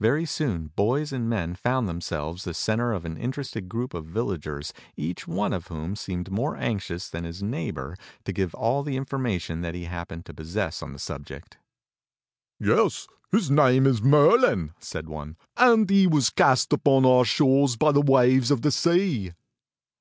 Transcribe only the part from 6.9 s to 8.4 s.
than his neighbor to